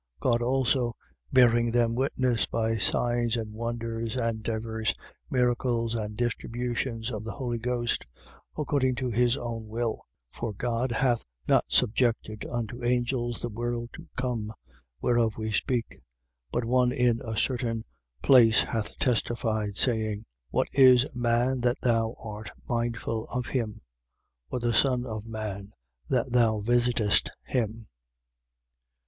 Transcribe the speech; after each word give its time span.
2:4. 0.23 0.31
God 0.31 0.41
also 0.41 0.93
bearing 1.31 1.69
them 1.71 1.93
witness 1.93 2.47
by 2.47 2.75
signs 2.75 3.37
and 3.37 3.53
wonders 3.53 4.15
and 4.17 4.41
divers 4.41 4.95
miracles 5.29 5.93
and 5.93 6.17
distributions 6.17 7.11
of 7.11 7.23
the 7.23 7.33
Holy 7.33 7.59
Ghost, 7.59 8.07
according 8.57 8.95
to 8.95 9.11
his 9.11 9.37
own 9.37 9.67
will. 9.67 9.97
2:5. 10.33 10.39
For 10.39 10.53
God 10.53 10.91
hath 10.91 11.27
not 11.47 11.65
subjected 11.69 12.45
unto 12.47 12.83
angels 12.83 13.41
the 13.41 13.51
world 13.51 13.91
to 13.93 14.07
come, 14.17 14.51
whereof 15.01 15.37
we 15.37 15.51
speak. 15.51 15.85
2:6. 15.99 15.99
But 16.51 16.65
one 16.65 16.91
in 16.91 17.21
a 17.23 17.37
certain 17.37 17.83
place 18.23 18.61
hath 18.63 18.97
testified, 18.97 19.77
saying: 19.77 20.25
What 20.49 20.67
is 20.73 21.15
man, 21.15 21.61
that 21.61 21.79
thou 21.83 22.15
art 22.19 22.49
mindful 22.67 23.27
of 23.27 23.45
him? 23.45 23.81
Or 24.49 24.57
the 24.57 24.73
son 24.73 25.05
of 25.05 25.27
man, 25.27 25.73
that 26.09 26.31
thou 26.31 26.59
visitest 26.59 27.29
him? 27.45 27.85